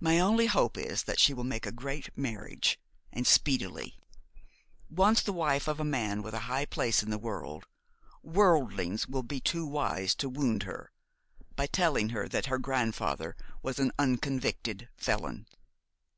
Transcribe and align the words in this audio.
My 0.00 0.18
only 0.18 0.46
hope 0.46 0.78
is 0.78 1.02
that 1.02 1.20
she 1.20 1.34
will 1.34 1.44
make 1.44 1.66
a 1.66 1.70
great 1.70 2.16
marriage, 2.16 2.80
and 3.12 3.26
speedily. 3.26 3.98
Once 4.88 5.20
the 5.20 5.34
wife 5.34 5.68
of 5.68 5.78
a 5.78 5.84
man 5.84 6.22
with 6.22 6.32
a 6.32 6.38
high 6.48 6.64
place 6.64 7.02
in 7.02 7.10
the 7.10 7.18
world, 7.18 7.66
worldlings 8.22 9.06
will 9.06 9.22
be 9.22 9.38
too 9.38 9.66
wise 9.66 10.14
to 10.14 10.30
wound 10.30 10.62
her 10.62 10.92
by 11.56 11.66
telling 11.66 12.08
her 12.08 12.26
that 12.26 12.46
her 12.46 12.58
grandfather 12.58 13.36
was 13.62 13.78
an 13.78 13.92
unconvicted 13.98 14.88
felon.' 14.96 15.44